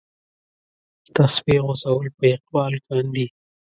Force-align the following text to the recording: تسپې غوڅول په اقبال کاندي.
تسپې 1.15 1.55
غوڅول 1.65 2.07
په 2.17 2.25
اقبال 2.35 2.73
کاندي. 2.87 3.25